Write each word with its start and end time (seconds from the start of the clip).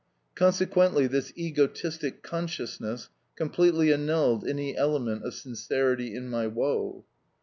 Consequently 0.33 1.05
this 1.05 1.31
egotistic 1.37 2.23
consciousness 2.23 3.09
completely 3.35 3.93
annulled 3.93 4.47
any 4.47 4.75
element 4.75 5.23
of 5.23 5.35
sincerity 5.35 6.15
in 6.15 6.27
my 6.27 6.47
woe. 6.47 7.05